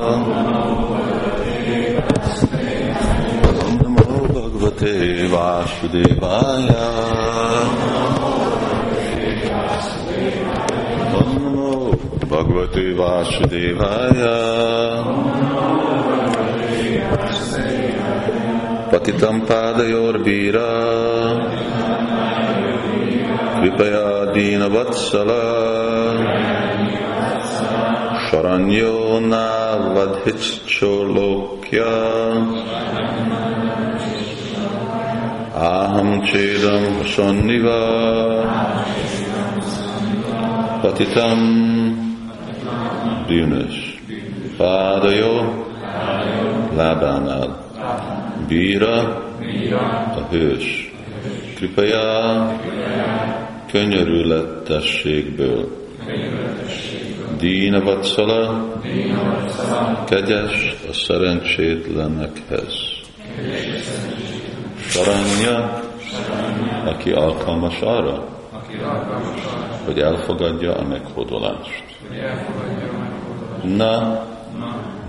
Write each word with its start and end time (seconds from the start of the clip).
नमो 0.00 0.16
भगवते 4.36 4.92
वासुदेवाय। 5.28 6.68
नमो 11.12 11.74
भगवते 12.32 12.92
वासुदेवाय 12.94 14.22
पतितं 18.92 19.40
पादयोर्वीरा 19.40 20.70
कृपया 23.60 24.06
दीनवत्सला 24.34 25.79
Sharanyo 28.30 29.18
Na 29.26 29.74
Vadhichcholokya. 29.90 31.90
Aham 35.52 36.22
Chedam 36.22 37.02
Sonniva 37.10 37.82
Patitam 40.80 41.40
Bűnös 43.26 43.98
Pádajo 44.56 45.66
lábánál 46.76 47.64
Bíra 48.48 49.24
a 50.16 50.20
hős 50.30 50.94
Kripajá 51.56 52.46
könyörületességből 53.72 55.79
Dína 57.40 57.80
Vatsala 57.80 58.72
kegyes 60.06 60.76
a 60.88 60.92
szerencsétlenekhez 60.92 62.74
Saranya, 64.88 65.80
aki 66.84 67.10
alkalmas 67.12 67.80
arra, 67.80 68.28
hogy 69.84 69.98
elfogadja 69.98 70.74
a 70.76 70.86
meghódolást. 70.86 71.84
Na, 73.62 74.26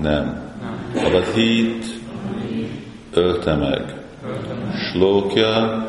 nem. 0.02 0.54
Avadhit 0.96 1.86
ölte 3.14 3.56
meg. 3.56 3.96
Slókja, 4.92 5.88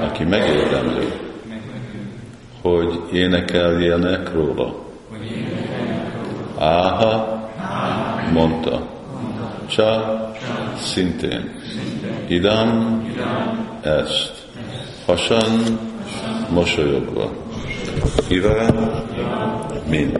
aki 0.00 0.24
megérdemli, 0.24 1.12
hogy 2.62 3.00
énekeljenek 3.12 4.32
róla. 4.32 4.85
Áha, 6.58 7.40
mondta. 8.32 8.86
Csa, 9.66 10.20
szintén. 10.76 11.60
Idam, 12.26 13.04
ezt. 13.82 14.32
Hasan, 15.06 15.78
mosolyogva. 16.50 17.30
Ive, 18.28 18.74
mint. 19.88 20.18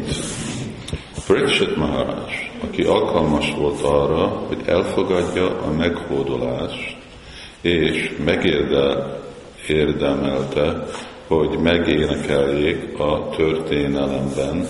Pariksit 1.27 1.77
Maharaj, 1.77 2.51
aki 2.63 2.83
alkalmas 2.83 3.55
volt 3.59 3.81
arra, 3.81 4.27
hogy 4.27 4.59
elfogadja 4.67 5.61
a 5.61 5.71
meghódolást, 5.77 6.97
és 7.61 8.17
megérdemelte, 8.25 10.85
hogy 11.27 11.59
megénekeljék 11.59 12.99
a 12.99 13.29
történelemben, 13.37 14.67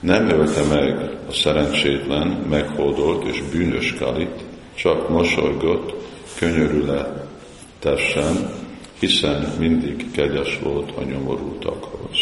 nem 0.00 0.28
ölte 0.28 0.64
meg 0.64 1.18
a 1.28 1.32
szerencsétlen, 1.32 2.26
meghódolt 2.26 3.24
és 3.24 3.42
bűnös 3.52 3.94
Kalit, 3.94 4.44
csak 4.74 5.08
mosolygott, 5.08 5.94
könyörületesen, 6.38 8.50
hiszen 8.98 9.52
mindig 9.58 10.10
kegyes 10.10 10.58
volt 10.62 10.90
a 10.96 11.02
nyomorultakhoz. 11.02 12.18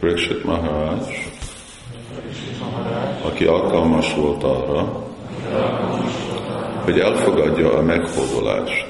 Pariksit 0.00 0.44
Maharaj, 0.44 0.98
aki 3.22 3.44
alkalmas 3.44 4.14
volt 4.14 4.42
arra, 4.42 5.06
hogy 6.84 6.98
elfogadja 6.98 7.78
a 7.78 7.82
meghódolást, 7.82 8.86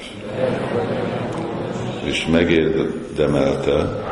és 2.03 2.25
megérdemelte, 2.25 4.03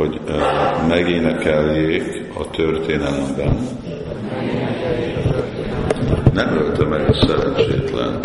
hogy 0.00 0.20
megénekeljék 0.88 2.28
a 2.34 2.50
történelemben. 2.50 3.68
Nem 6.32 6.56
ölte 6.56 6.84
meg 6.84 7.08
a 7.08 7.26
szerencsétlen, 7.26 8.20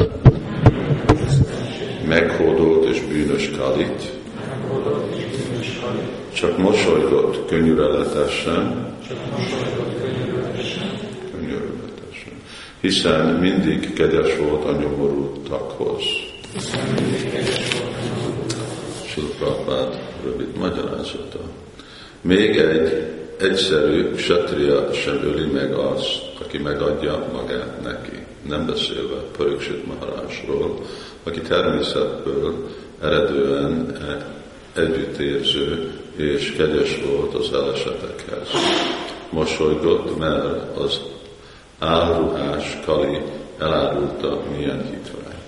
meghódolt 2.08 2.90
és 2.90 3.02
bűnös 3.02 3.50
Kalit, 3.58 4.12
csak 6.34 6.58
mosolygott 6.58 7.48
könyörületesen, 7.48 8.94
könyörületesen, 11.32 12.34
hiszen 12.82 13.26
mindig 13.26 13.94
kegyes 13.94 14.38
volt 14.38 14.66
a 14.66 14.72
nyomorultakhoz. 14.72 16.04
Silprapád 19.06 19.85
rövid 20.26 20.58
magyarázata. 20.58 21.40
Még 22.22 22.58
egy 22.58 23.14
egyszerű 23.40 24.16
satria 24.16 24.94
sem 24.94 25.20
öli 25.24 25.46
meg 25.46 25.74
azt, 25.74 26.22
aki 26.46 26.58
megadja 26.58 27.28
magát 27.34 27.82
neki. 27.84 28.26
Nem 28.48 28.66
beszélve 28.66 29.16
Pariksit 29.38 29.86
Maharásról, 29.86 30.80
aki 31.24 31.42
természetből 31.42 32.70
eredően 33.02 33.98
együttérző 34.76 35.92
és 36.16 36.54
kegyes 36.58 37.02
volt 37.08 37.34
az 37.34 37.54
elesetekhez. 37.54 38.50
Mosolygott, 39.30 40.18
mert 40.18 40.78
az 40.78 41.00
álruhás 41.80 42.80
Kali 42.86 43.18
elárulta, 43.58 44.42
milyen 44.56 44.84
hitvány. 44.84 45.40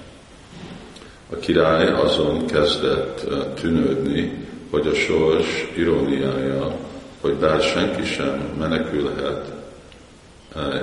A 1.29 1.35
király 1.35 1.87
azon 1.87 2.45
kezdett 2.45 3.27
tűnődni, 3.59 4.47
hogy 4.69 4.87
a 4.87 4.93
sors 4.93 5.67
iróniája, 5.75 6.75
hogy 7.21 7.33
bár 7.33 7.61
senki 7.61 8.03
sem 8.05 8.55
menekülhet 8.59 9.51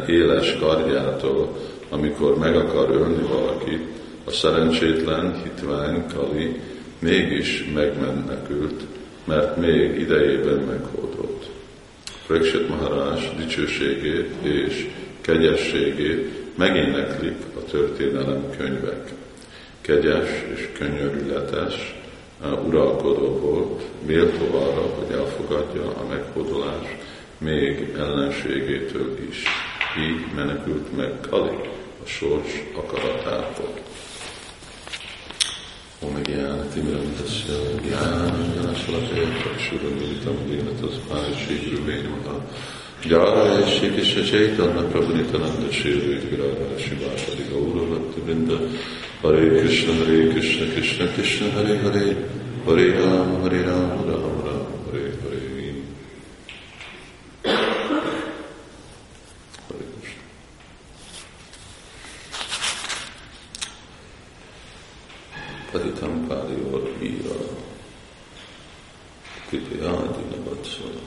éles 0.07 0.57
kardjától, 0.61 1.57
amikor 1.89 2.39
meg 2.39 2.57
akar 2.57 2.91
ölni 2.91 3.23
valakit, 3.29 3.89
a 4.25 4.31
szerencsétlen 4.31 5.43
hitvány 5.43 6.07
Kali 6.15 6.61
mégis 6.99 7.65
megmenekült, 7.75 8.83
mert 9.25 9.57
még 9.57 10.01
idejében 10.01 10.59
meghódott. 10.59 11.51
Praksit 12.27 12.69
Maharaj 12.69 13.31
dicsőségét 13.37 14.31
és 14.43 14.91
kegyességét 15.21 16.57
megéneklik 16.57 17.37
a 17.57 17.71
történelem 17.71 18.45
könyvek. 18.57 19.13
Kegyes 19.81 20.45
és 20.55 20.69
könyörületes, 20.79 21.94
uralkodó 22.53 23.39
volt, 23.39 23.83
méltó 24.07 24.45
arra, 24.57 24.83
hogy 24.83 25.17
elfogadja 25.17 25.83
a 25.83 26.07
meghódolást 26.09 26.97
még 27.39 27.95
ellenségétől 27.99 29.19
is. 29.29 29.43
Így 29.99 30.35
menekült 30.35 30.97
meg 30.97 31.21
Kali 31.31 31.57
a 32.05 32.07
sors 32.07 32.63
akaratától. 32.77 33.73
Om 36.03 36.23
Gyánati 36.23 36.81
Mirantasya 36.81 37.55
Gyánasalaté 37.89 39.21
Chakshuramitam 39.43 40.37
Dinatasmai 40.49 41.35
Shri 41.37 41.71
Guruve 41.71 42.03
Namaha 42.03 42.45
Jaya 43.05 43.67
Shri 43.67 43.89
Krishna 43.89 44.23
Chaitanya 44.23 44.89
Hare 49.25 49.49
Krishna 49.59 49.95
Hare 49.95 50.33
Krishna 50.33 50.67
Krishna 50.75 51.09
Krishna 51.15 51.51
Hare 51.53 51.79
Hare. 51.79 52.15
Hare 52.67 52.93
Ram 52.93 53.41
Hare 53.41 53.63
Ram 53.65 54.05
Ram 54.05 54.43
Ram 54.45 54.67
Hare 54.85 55.17
Hare. 55.23 55.41
Hare 59.67 59.87
Krishna. 59.97 60.23
Patitam 65.73 66.15
Parior 66.29 66.85
Vira 67.01 67.39
Kripayadi 69.49 70.25
Navatsala. 70.33 71.03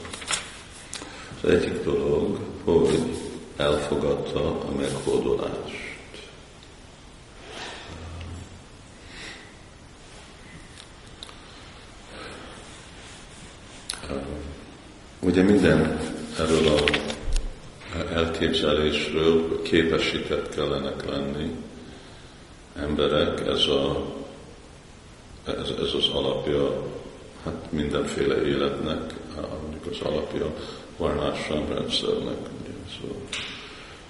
Az 1.44 1.50
egyik 1.50 1.84
dolog, 1.84 2.40
hogy 2.64 3.00
elfogadta 3.58 4.60
a 4.60 4.72
meghódolást. 4.78 5.87
Ugye 15.38 15.46
minden 15.46 16.00
erről 16.40 16.68
a 16.68 16.84
elképzelésről 18.14 19.62
képesített 19.62 20.56
kellenek 20.56 21.10
lenni 21.10 21.52
emberek, 22.76 23.48
ez, 23.48 23.66
a, 23.66 24.06
ez, 25.46 25.70
ez 25.82 25.94
az 25.94 26.08
alapja 26.14 26.84
hát 27.44 27.72
mindenféle 27.72 28.46
életnek, 28.46 29.14
mondjuk 29.62 29.86
az 29.92 29.98
alapja 30.02 30.54
varnásán 30.98 31.68
rendszernek. 31.68 32.38
Ugye, 32.62 32.74
szóval. 33.00 33.18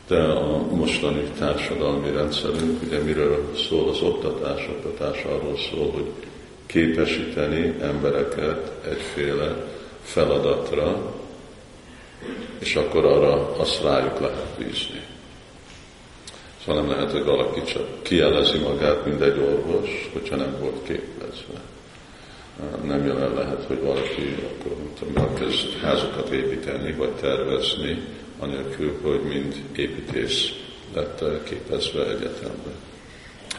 De 0.07 0.21
a 0.21 0.75
mostani 0.75 1.23
társadalmi 1.39 2.12
rendszerünk, 2.12 2.81
ugye 2.83 3.00
miről 3.00 3.51
szól 3.69 3.89
az 3.89 4.01
oktatás, 4.01 4.68
oktatás 4.69 5.23
arról 5.23 5.57
szól, 5.71 5.91
hogy 5.91 6.12
képesíteni 6.65 7.75
embereket 7.81 8.85
egyféle 8.85 9.75
feladatra, 10.07 11.13
és 12.59 12.75
akkor 12.75 13.06
arra 13.06 13.56
azt 13.57 13.81
rájuk 13.81 14.19
lehet 14.19 14.57
bízni. 14.57 15.01
Szóval 16.65 16.81
nem 16.81 16.92
lehet, 16.92 17.12
hogy 17.12 17.24
valaki 17.24 17.63
csak 17.63 18.04
kielezi 18.04 18.57
magát, 18.57 19.06
mint 19.06 19.21
egy 19.21 19.39
orvos, 19.39 20.09
hogyha 20.13 20.36
nem 20.36 20.56
volt 20.59 20.83
képezve. 20.83 21.62
Nem 22.83 23.06
jelen 23.06 23.33
lehet, 23.33 23.63
hogy 23.63 23.81
valaki 23.81 24.36
akkor 24.50 24.71
tudom, 25.00 25.33
kezd 25.33 25.80
házakat 25.81 26.30
építeni, 26.30 26.94
vagy 26.94 27.12
tervezni, 27.12 28.01
anélkül, 28.39 29.00
hogy 29.01 29.21
mind 29.21 29.56
építész 29.75 30.50
lett 30.94 31.44
képezve 31.44 32.01
egyetemben. 32.01 32.75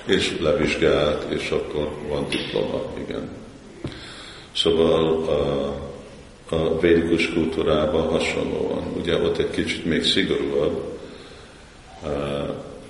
És 0.05 0.37
levizsgált, 0.41 1.33
és 1.33 1.51
akkor 1.51 1.93
van 2.09 2.29
diploma, 2.29 2.83
igen. 3.07 3.29
Szóval 4.53 5.25
a, 5.29 5.88
a 6.51 6.79
védikus 6.79 7.33
kultúrában 7.33 8.09
hasonlóan. 8.09 8.83
Ugye 8.97 9.17
ott 9.17 9.39
egy 9.39 9.51
kicsit 9.51 9.85
még 9.85 10.05
szigorúabb, 10.05 10.99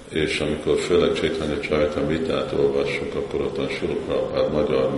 és 0.09 0.41
amikor 0.41 0.79
főleg 0.79 1.13
Csaitanya 1.13 1.61
Csajtan 1.61 2.07
vitát 2.07 2.53
olvassuk, 2.53 3.15
akkor 3.15 3.41
ott 3.41 3.59
a 3.59 3.69
Sula 3.69 4.49
magyar, 4.53 4.91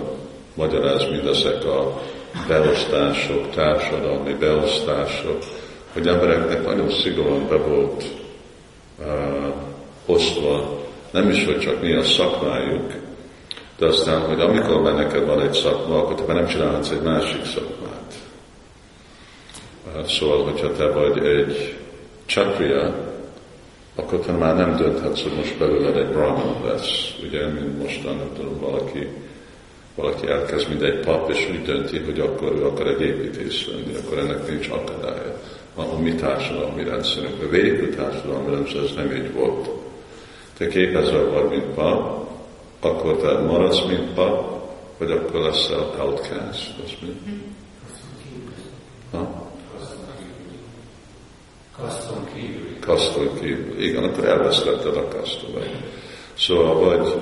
magyaráz 0.53 1.09
mindezek 1.09 1.65
a 1.65 2.01
beosztások, 2.47 3.49
társadalmi 3.49 4.33
beosztások, 4.33 5.37
hogy 5.93 6.07
embereknek 6.07 6.65
nagyon 6.65 6.89
szigorúan 6.89 7.47
be 7.49 7.55
volt 7.55 8.03
uh, 8.99 9.05
osztva, 10.05 10.79
nem 11.11 11.29
is, 11.29 11.45
hogy 11.45 11.59
csak 11.59 11.81
mi 11.81 11.93
a 11.93 12.03
szakmájuk, 12.03 12.91
de 13.77 13.85
aztán, 13.85 14.19
hogy 14.19 14.39
amikor 14.39 14.81
már 14.81 14.95
neked 14.95 15.25
van 15.25 15.41
egy 15.41 15.53
szakma, 15.53 15.97
akkor 15.97 16.15
te 16.15 16.23
már 16.25 16.35
nem 16.35 16.47
csinálhatsz 16.47 16.89
egy 16.89 17.01
másik 17.01 17.45
szakmát. 17.45 18.00
Uh, 19.95 20.05
szóval, 20.05 20.43
hogyha 20.43 20.71
te 20.71 20.87
vagy 20.87 21.25
egy 21.25 21.75
csakria, 22.25 23.09
akkor 23.95 24.19
te 24.19 24.31
már 24.31 24.55
nem 24.55 24.75
dönthetsz, 24.75 25.21
hogy 25.21 25.35
most 25.35 25.57
belőled 25.57 25.97
egy 25.97 26.07
brahman 26.07 26.65
lesz. 26.65 27.15
Ugye, 27.23 27.47
mint 27.47 27.81
mostan, 27.81 28.15
nem 28.15 28.29
tudom, 28.35 28.59
valaki, 28.59 29.07
valaki 29.95 30.27
elkezd, 30.27 30.69
mint 30.69 30.81
egy 30.81 30.99
pap, 30.99 31.29
és 31.29 31.47
úgy 31.51 31.61
dönti, 31.61 31.99
hogy 31.99 32.19
akkor 32.19 32.51
ő 32.51 32.65
akar 32.65 32.87
egy 32.87 33.01
építész 33.01 33.67
lenni, 33.67 33.95
akkor 33.95 34.17
ennek 34.17 34.47
nincs 34.47 34.69
akadálya 34.69 35.39
a, 35.75 35.81
a 35.81 35.99
mi 35.99 36.15
társadalmi 36.15 36.83
rendszerünk. 36.83 37.43
A 37.43 37.49
védő 37.49 37.89
társadalmi 37.89 38.51
rendszer 38.51 38.83
ez 38.83 38.93
nem 38.95 39.11
így 39.11 39.33
volt. 39.33 39.69
Te 40.57 40.67
képezve 40.67 41.19
vagy, 41.23 41.49
mint 41.49 41.73
pap, 41.73 42.29
akkor 42.79 43.17
te 43.17 43.39
maradsz, 43.39 43.85
mint 43.85 44.13
pap, 44.13 44.61
vagy 44.97 45.11
akkor 45.11 45.41
leszel 45.41 45.95
outcast. 45.99 46.73
Az 46.83 46.91
mi? 47.01 47.41
Ha? 49.11 49.40
Kaszton 51.81 52.27
kívül. 52.33 52.79
Kaszton 52.79 53.29
kívül. 53.39 53.83
Igen, 53.83 54.03
akkor 54.03 54.25
elvesztetted 54.25 54.95
a 54.95 55.07
kasztot. 55.07 55.65
Szóval 56.37 56.75
vagy 56.75 57.13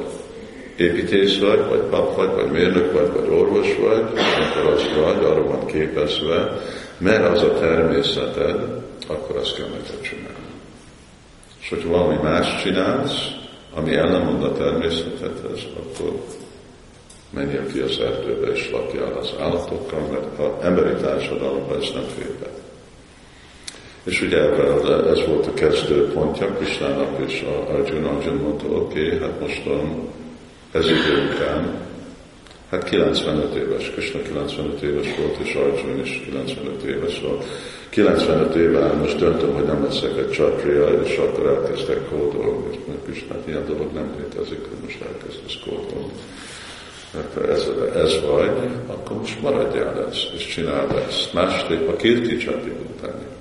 építész 0.77 1.39
vagy, 1.39 1.67
vagy 1.69 1.79
pap 1.79 2.15
vagy, 2.15 2.29
vagy 2.35 2.51
mérnök 2.51 2.91
vagy, 2.91 3.11
vagy 3.13 3.39
orvos 3.39 3.75
vagy, 3.75 4.01
akkor 4.01 4.73
az 4.73 4.83
vagy, 4.95 5.23
arra 5.23 5.43
van 5.43 5.65
képezve, 5.65 6.61
mert 6.97 7.27
az 7.35 7.41
a 7.41 7.53
természeted, 7.53 8.61
akkor 9.07 9.37
azt 9.37 9.55
kell 9.55 9.67
neked 9.67 10.01
csinálni. 10.01 10.49
És 11.61 11.69
hogyha 11.69 11.89
valami 11.89 12.17
más 12.21 12.61
csinálsz, 12.63 13.27
ami 13.73 13.95
ellenmond 13.95 14.43
a 14.43 14.53
természetedhez, 14.53 15.59
akkor 15.79 16.23
menjél 17.29 17.67
ki 17.67 17.79
az 17.79 17.99
erdőbe 17.99 18.47
és 18.47 18.69
lakjál 18.71 19.13
az 19.13 19.33
állatokkal, 19.39 19.99
mert 20.11 20.39
az 20.39 20.65
emberi 20.65 21.01
társadalomban 21.01 21.77
ez 21.81 21.89
nem 21.93 22.05
fér 22.17 22.33
be. 22.39 22.58
És 24.09 24.21
ugye 24.21 24.37
ez 25.09 25.25
volt 25.25 25.47
a 25.47 25.53
kezdő 25.53 26.11
pontja 26.13 26.47
Krisnának, 26.47 27.25
és 27.27 27.41
a 27.41 27.73
Arjun 27.73 28.03
Arjun 28.03 28.35
mondta, 28.35 28.65
oké, 28.67 29.05
okay, 29.05 29.19
hát 29.19 29.39
mostan 29.39 30.07
ez 30.71 30.85
idő 30.85 31.33
után, 31.33 31.87
hát 32.69 32.83
95 32.83 33.55
éves, 33.55 33.91
Krishna 33.91 34.21
95 34.21 34.81
éves 34.81 35.07
volt, 35.17 35.37
és 35.43 35.53
Arjun 35.53 35.99
is 35.99 36.21
95 36.25 36.83
éves 36.83 37.21
volt. 37.21 37.45
95 37.89 38.55
éve 38.55 38.93
most 38.93 39.17
döntöm, 39.17 39.53
hogy 39.53 39.65
nem 39.65 39.83
leszek 39.83 40.17
egy 40.17 40.29
csatria, 40.29 40.87
és 41.03 41.17
akkor 41.17 41.47
elkezdek 41.47 42.09
kódolni, 42.09 42.79
mert 42.87 43.03
Krishna 43.03 43.35
ilyen 43.45 43.65
dolog 43.65 43.93
nem 43.93 44.13
létezik, 44.17 44.59
hogy 44.59 44.77
most 44.83 45.01
elkezdesz 45.01 45.57
kódolni. 45.65 46.13
Mert 47.13 47.49
ez, 47.49 47.67
ez 47.95 48.21
vagy, 48.27 48.51
akkor 48.87 49.17
most 49.17 49.41
maradjál 49.41 50.07
ezt, 50.09 50.29
és 50.35 50.45
csináld 50.47 50.91
ezt. 51.07 51.33
Másrészt 51.33 51.87
a 51.87 51.95
kirti 51.95 52.37
csati 52.37 52.71
után, 52.95 53.38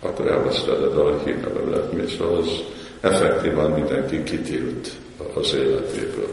akkor 0.00 0.26
elveszted 0.26 0.82
a 0.82 1.18
hírnevelet, 1.24 1.92
és 1.92 2.18
az 2.18 2.62
effektívan 3.00 3.70
mindenki 3.70 4.22
kitilt 4.22 4.90
az 5.34 5.54
életéből. 5.54 6.28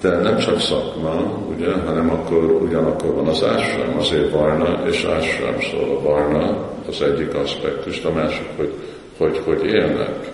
De 0.00 0.16
nem 0.16 0.38
csak 0.38 0.60
szakma, 0.60 1.42
ugye, 1.48 1.72
hanem 1.72 2.10
akkor 2.10 2.44
ugyanakkor 2.44 3.14
van 3.14 3.26
az 3.26 3.44
ásrám, 3.44 3.98
azért 3.98 4.30
barna 4.30 4.88
és 4.88 5.04
ásrám, 5.04 5.60
szóval 5.60 5.96
a 5.96 6.00
barna 6.00 6.72
az 6.88 7.02
egyik 7.02 7.34
aspektus, 7.34 8.04
a 8.04 8.10
másik, 8.12 8.46
hogy 8.56 8.72
hogy, 9.18 9.38
hogy 9.44 9.64
élnek. 9.64 10.30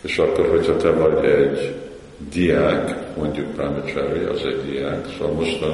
És 0.00 0.18
akkor, 0.18 0.48
hogyha 0.48 0.76
te 0.76 0.90
vagy 0.90 1.24
egy 1.24 1.74
diák, 2.32 3.16
mondjuk 3.16 3.46
brahmachari, 3.46 4.24
az 4.24 4.40
egy 4.44 4.70
diák, 4.70 5.06
szóval 5.18 5.34
most 5.34 5.64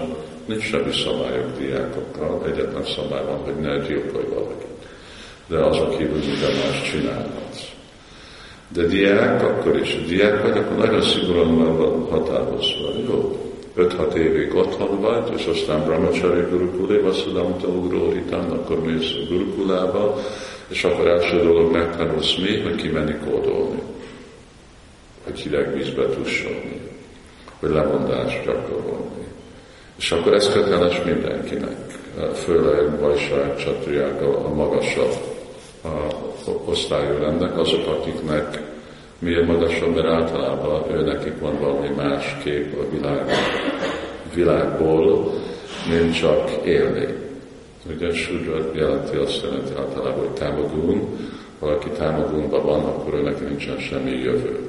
nincs 0.46 0.62
semmi 0.62 0.92
szabályok 0.92 1.58
diákokkal, 1.58 2.42
egyetlen 2.46 2.84
szabály 2.84 3.24
van, 3.24 3.38
hogy 3.38 3.54
ne 3.54 3.78
gyilkolj 3.78 4.24
valakit. 4.34 4.74
De 5.46 5.58
azon 5.58 5.90
kívül 5.90 6.18
minden 6.18 6.52
más 6.64 6.90
csinálhatsz. 6.90 7.74
De 8.68 8.82
diák, 8.82 9.42
akkor 9.42 9.76
is 9.76 9.96
diák 10.06 10.42
vagy, 10.42 10.58
akkor 10.58 10.76
nagyon 10.76 11.02
szigorúan 11.02 11.76
van 11.76 12.06
határozva. 12.10 12.88
Jó, 13.08 13.46
5-6 13.76 14.14
évig 14.14 14.54
otthon 14.54 15.00
vagy, 15.00 15.32
és 15.36 15.46
aztán 15.46 15.84
Brahmachari 15.84 16.40
Gurukule, 16.50 17.00
Vasudamta 17.00 17.68
Ugróritán, 17.68 18.50
akkor 18.50 18.80
mész 18.84 19.12
a 19.12 19.26
Gurukulába, 19.28 20.18
és 20.68 20.84
akkor 20.84 21.06
első 21.06 21.42
dolog 21.42 21.72
megtanulsz 21.72 22.36
mi, 22.36 22.60
hogy 22.60 22.74
kimenni 22.74 23.14
kódolni. 23.24 23.82
Hogy 25.24 25.38
hideg 25.38 25.74
vízbe 25.74 26.06
tussodni. 26.06 26.80
Hogy 27.60 27.70
lemondást 27.70 28.44
gyakorolni. 28.44 29.25
És 29.98 30.10
akkor 30.10 30.34
ez 30.34 30.52
köteles 30.52 31.02
mindenkinek, 31.04 31.76
főleg 32.34 33.00
Vajság 33.00 33.56
csatriák 33.56 34.22
a 34.22 34.54
magasabb 34.54 35.14
a 35.84 36.50
osztályú 36.64 37.18
lennek, 37.18 37.58
azok, 37.58 37.86
akiknek 37.86 38.62
miért 39.18 39.46
magasabb, 39.46 39.94
mert 39.94 40.08
általában 40.08 40.82
ő 40.90 41.04
nekik 41.04 41.38
van 41.40 41.58
valami 41.60 41.88
más 41.96 42.36
kép 42.44 42.78
a 42.80 42.90
világ, 42.90 43.30
világból, 44.34 45.32
mint 45.88 46.18
csak 46.18 46.50
élni. 46.64 47.06
Ugye 47.94 48.14
Sudra 48.14 48.70
jelenti 48.74 49.16
azt 49.16 49.42
jelenti 49.42 49.72
általában, 49.78 50.18
hogy 50.18 50.30
támogún, 50.30 51.18
valaki 51.58 51.88
támogúnban 51.88 52.62
van, 52.62 52.84
akkor 52.84 53.14
ő 53.14 53.46
nincsen 53.48 53.78
semmi 53.78 54.10
jövő. 54.10 54.68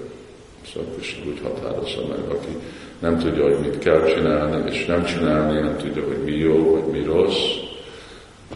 Szóval 0.74 0.90
is 1.00 1.22
úgy 1.28 1.40
határozza 1.44 2.02
meg, 2.08 2.20
aki 2.30 2.58
nem 3.00 3.18
tudja, 3.18 3.44
hogy 3.44 3.60
mit 3.60 3.80
kell 3.80 4.04
csinálni, 4.04 4.72
és 4.72 4.86
nem 4.86 5.04
csinálni, 5.04 5.60
nem 5.60 5.77
tudja, 5.77 6.04
hogy 6.04 6.24
mi 6.24 6.32
jó, 6.32 6.72
vagy 6.72 6.92
mi 6.92 7.04
rossz, 7.04 7.66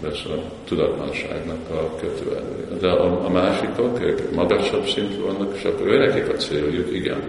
ez 0.04 0.20
a 0.26 0.42
tudatlanságnak 0.66 1.70
a 1.70 1.96
kötőerője. 1.96 2.78
De 2.80 2.88
a, 2.88 3.26
a 3.26 3.30
másikok, 3.30 4.02
ők 4.02 4.32
magasabb 4.36 4.86
szintű 4.86 5.22
vannak, 5.22 5.56
és 5.56 5.64
akkor 5.64 5.88
őnekik 5.88 6.30
a 6.30 6.38
céljuk, 6.38 6.94
igen, 6.94 7.22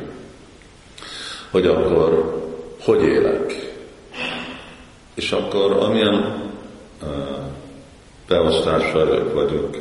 hogy 1.50 1.66
akkor 1.66 2.40
hogy 2.81 3.02
élek. 3.02 3.73
És 5.14 5.33
akkor 5.33 5.73
amilyen 5.73 6.42
uh, 7.02 7.09
beosztással 8.28 9.09
ők 9.09 9.35
vagyunk 9.35 9.81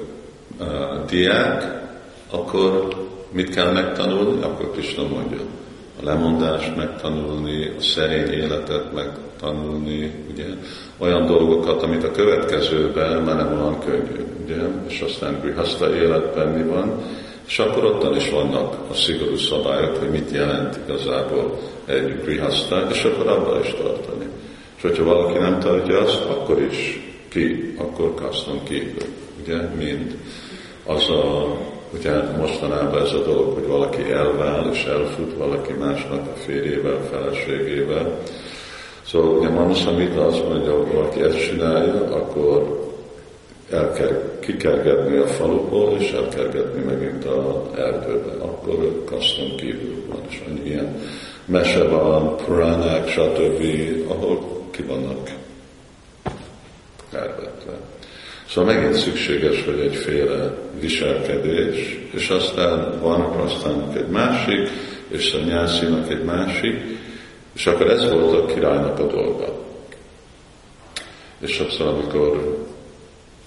uh, 0.60 1.06
diák, 1.10 1.82
akkor 2.30 2.88
mit 3.32 3.50
kell 3.50 3.72
megtanulni? 3.72 4.44
Akkor 4.44 4.72
Krishna 4.72 5.08
mondja, 5.08 5.40
lemondást 6.04 6.76
megtanulni, 6.76 7.74
a 7.78 7.82
szerény 7.82 8.32
életet 8.32 8.94
megtanulni, 8.94 10.12
ugye, 10.32 10.46
olyan 10.98 11.26
dolgokat, 11.26 11.84
amit 11.84 12.04
a 12.04 12.12
következőben 12.12 13.22
már 13.22 13.36
nem 13.36 13.60
olyan 13.62 13.80
könnyű, 13.80 14.26
ugye, 14.44 14.56
és 14.88 15.02
aztán 15.02 15.40
grihaszta 15.42 15.96
életben 15.96 16.48
mi 16.48 16.64
van, 16.64 17.02
és 17.48 17.60
akkor 17.60 17.86
ottan 17.86 18.16
is 18.16 18.30
vannak 18.30 18.78
a 18.90 18.94
szigorú 18.94 19.36
szabályok, 19.36 19.96
hogy 19.96 20.10
mit 20.10 20.32
jelent 20.32 20.80
igazából 20.88 21.60
egy 21.86 22.22
grihaszta, 22.24 22.88
és 22.92 23.04
akkor 23.04 23.28
abban 23.28 23.60
is 23.64 23.74
tartani. 23.74 24.26
És 24.76 24.82
hogyha 24.82 25.04
valaki 25.04 25.38
nem 25.38 25.60
tartja 25.60 26.00
azt, 26.00 26.24
akkor 26.30 26.62
is 26.62 27.00
ki, 27.30 27.74
akkor 27.78 28.14
kaszton 28.14 28.64
kívül, 28.64 29.06
ugye, 29.42 29.58
mind 29.78 30.18
az 30.86 31.10
a 31.10 31.56
Ugye 31.94 32.12
mostanában 32.38 33.02
ez 33.02 33.14
a 33.14 33.24
dolog, 33.24 33.54
hogy 33.54 33.68
valaki 33.68 34.12
elvál 34.12 34.70
és 34.72 34.84
elfut 34.84 35.34
valaki 35.38 35.74
másnak 35.74 36.28
a 36.28 36.36
férjével, 36.36 37.00
feleségével. 37.12 38.20
Szóval 39.06 39.38
ugye 39.38 39.50
Mamasamita 39.50 40.26
azt 40.26 40.48
mondja, 40.48 40.78
hogy 40.78 40.94
valaki 40.94 41.22
ezt 41.22 41.48
csinálja, 41.50 42.16
akkor 42.16 42.80
el 43.70 43.92
kell 43.92 44.40
kikergetni 44.40 45.18
a 45.18 45.28
faluból, 45.28 45.98
és 46.00 46.12
elkergetni 46.12 46.84
megint 46.84 47.26
a 47.26 47.70
erdőbe. 47.76 48.32
Akkor 48.40 49.04
kaszton 49.06 49.56
kívül 49.56 50.06
van, 50.08 50.22
és 50.30 50.42
annyi 50.48 50.70
ilyen 50.70 51.02
mese 51.46 51.84
van, 51.84 52.38
puránák, 52.38 53.08
stb., 53.08 53.64
ahol 54.08 54.40
ki 54.72 54.82
vannak 54.84 55.30
elvetve. 57.12 57.91
Szóval 58.54 58.74
megint 58.74 58.94
szükséges, 58.94 59.66
hogy 59.66 59.80
egyféle 59.80 60.54
viselkedés, 60.80 62.00
és 62.12 62.30
aztán 62.30 63.00
van 63.02 63.22
aztán 63.22 63.92
egy 63.96 64.08
másik, 64.08 64.70
és 65.08 65.28
szanyászinak 65.28 66.12
egy 66.12 66.24
másik, 66.24 66.76
és 67.56 67.68
akkor 67.68 67.90
ez 67.90 68.12
volt 68.12 68.34
a 68.34 68.46
királynak 68.46 69.00
a 69.00 69.08
dolga. 69.08 69.60
És 71.40 71.52
sokszor, 71.52 71.88
amikor, 71.88 72.58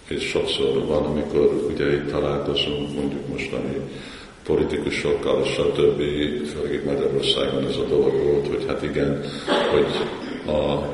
és 0.09 0.29
sokszor 0.29 0.87
van, 0.87 1.05
amikor 1.05 1.69
ugye 1.73 1.93
itt 1.93 2.11
találkozunk, 2.11 2.95
mondjuk 2.95 3.29
mostani 3.29 3.77
politikusokkal, 4.45 5.45
stb. 5.45 6.03
főleg 6.47 6.85
Magyarországon 6.85 7.67
ez 7.67 7.77
a 7.77 7.89
dolog 7.89 8.23
volt, 8.25 8.47
hogy 8.47 8.65
hát 8.67 8.83
igen, 8.83 9.21
hogy 9.71 9.87
a 10.55 10.89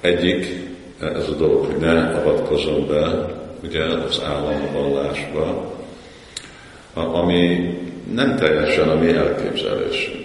egyik 0.00 0.66
ez 1.00 1.28
a 1.28 1.34
dolog, 1.34 1.64
hogy 1.64 1.76
ne 1.76 2.02
avatkozom 2.02 2.86
be 2.86 3.36
ugye 3.62 3.84
az 3.84 4.22
államvallásba, 4.24 5.74
ami 6.94 7.74
nem 8.14 8.36
teljesen 8.36 8.88
a 8.88 8.94
mi 8.94 9.08
elképzelésünk. 9.08 10.16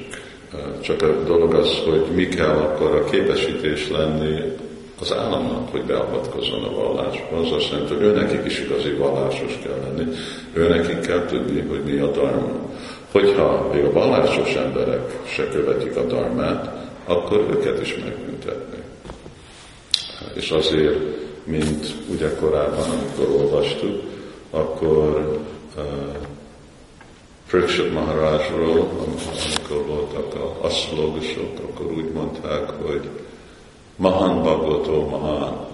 Csak 0.81 1.01
a 1.01 1.23
dolog 1.23 1.53
az, 1.53 1.77
hogy 1.89 2.05
mi 2.15 2.27
kell 2.27 2.55
akkor 2.55 2.95
a 2.95 3.09
képesítés 3.09 3.89
lenni 3.89 4.41
az 4.99 5.13
államnak, 5.13 5.69
hogy 5.69 5.81
beavatkozzon 5.81 6.63
a 6.63 6.75
vallásba. 6.75 7.37
Az 7.37 7.51
azt 7.51 7.69
jelenti, 7.71 7.93
hogy 7.93 8.03
őnekik 8.03 8.45
is 8.45 8.59
igazi 8.59 8.91
vallásos 8.91 9.59
kell 9.63 9.77
lenni, 9.83 10.11
őnekik 10.53 10.99
kell 10.99 11.25
tudni, 11.25 11.61
hogy 11.61 11.83
mi 11.83 11.99
a 11.99 12.11
dharma. 12.11 12.71
Hogyha 13.11 13.69
még 13.73 13.83
a 13.83 13.91
vallásos 13.91 14.53
emberek 14.53 15.19
se 15.25 15.49
követik 15.49 15.95
a 15.95 16.03
darmát, 16.05 16.89
akkor 17.05 17.47
őket 17.51 17.81
is 17.81 17.95
megbüntetni. 18.03 18.77
És 20.33 20.51
azért, 20.51 21.22
mint 21.43 21.95
ugye 22.09 22.35
korábban, 22.35 22.89
amikor 22.89 23.41
olvastuk, 23.41 24.03
akkor 24.49 25.41
uh, 25.77 25.83
Prikshit 27.47 27.93
Maharajról, 27.93 28.79
amikor 28.79 29.85
voltak 29.85 30.33
a 30.35 30.65
asztrológusok, 30.65 31.59
akkor 31.59 31.91
úgy 31.91 32.11
mondták, 32.11 32.69
hogy 32.69 33.09
Mahan 33.95 34.41
Bhagavato 34.41 35.07
Mahan, 35.09 35.67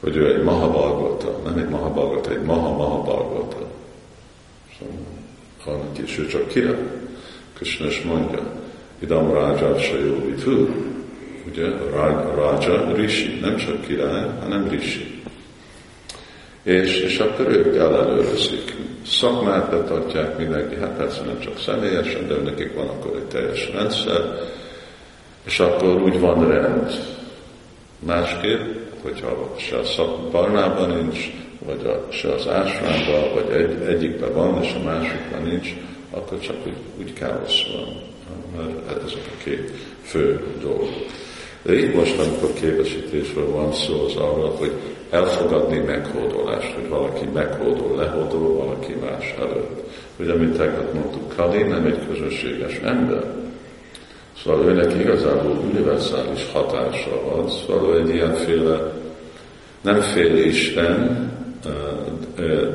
hogy 0.00 0.16
ő 0.16 0.34
egy 0.34 0.42
Maha 0.42 0.70
Bhagavata, 0.70 1.40
nem 1.44 1.58
egy 1.58 1.68
Maha 1.68 1.90
Bhagavata, 1.90 2.30
egy 2.30 2.42
Maha 2.42 2.76
Maha 2.76 3.02
Bhagavata. 3.02 3.66
Szóval 5.64 5.80
is, 6.04 6.18
ő 6.18 6.26
csak 6.26 6.48
király. 6.48 7.02
Krishna 7.54 7.86
is 7.86 8.02
mondja, 8.02 8.42
Idam 8.98 9.32
Raja 9.32 9.78
Sajóvitu, 9.78 10.68
ugye 11.48 11.68
Raja 12.34 12.92
Rishi, 12.94 13.38
nem 13.40 13.56
csak 13.56 13.86
király, 13.86 14.28
hanem 14.40 14.68
Rishi. 14.68 15.22
És, 16.62 17.00
és 17.00 17.18
akkor 17.18 17.48
ők 17.48 17.76
ellenőrzik. 17.76 18.74
Szakmát 19.06 19.70
betartják 19.70 20.38
mindenki, 20.38 20.74
hát 20.74 20.96
persze 20.96 21.22
nem 21.24 21.40
csak 21.40 21.58
személyesen, 21.58 22.28
de 22.28 22.34
nekik 22.34 22.74
van 22.74 22.88
akkor 22.88 23.16
egy 23.16 23.24
teljes 23.24 23.70
rendszer, 23.72 24.20
és 25.44 25.60
akkor 25.60 26.02
úgy 26.02 26.20
van 26.20 26.48
rend. 26.48 26.90
Másképp, 27.98 28.60
hogyha 29.02 29.54
se 29.58 29.78
a 29.78 29.84
szakbarnában 29.84 30.90
nincs, 30.90 31.30
vagy 31.58 31.86
a, 31.86 32.12
se 32.12 32.32
az 32.32 32.48
ásványban, 32.48 33.34
vagy 33.34 33.56
egy, 33.56 33.82
egyikben 33.88 34.32
van, 34.32 34.62
és 34.62 34.74
a 34.74 34.82
másikban 34.82 35.42
nincs, 35.42 35.68
akkor 36.10 36.40
csak 36.40 36.56
úgy, 36.66 36.76
úgy 36.98 37.12
káosz 37.12 37.62
van. 37.72 38.02
Mert 38.56 39.02
ezek 39.04 39.26
a 39.26 39.42
két 39.44 39.70
fő 40.02 40.44
dolgok. 40.60 41.06
De 41.64 41.74
itt 41.74 41.94
most, 41.94 42.18
amikor 42.18 42.52
képesítésről 42.52 43.50
van 43.50 43.72
szó, 43.72 44.04
az 44.04 44.16
arra, 44.16 44.46
hogy 44.46 44.72
elfogadni 45.10 45.78
meghódolást, 45.78 46.74
hogy 46.74 46.88
valaki 46.88 47.24
meghódol, 47.32 47.96
lehódol 47.96 48.56
valaki 48.56 48.94
más 49.00 49.34
előtt. 49.38 49.82
Ugye, 50.18 50.34
mint 50.34 50.56
tegnap 50.56 50.94
mondtuk, 50.94 51.34
Kali 51.36 51.62
nem 51.62 51.86
egy 51.86 51.98
közösséges 52.08 52.80
ember. 52.84 53.24
Szóval 54.42 54.64
őnek 54.64 55.00
igazából 55.00 55.56
univerzális 55.70 56.50
hatása 56.52 57.20
van, 57.30 57.48
szóval 57.48 57.98
egy 57.98 58.08
ilyenféle, 58.08 58.92
nem 59.80 60.00
fél 60.00 60.36
Isten, 60.36 61.32